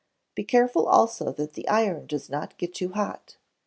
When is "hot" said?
2.93-3.37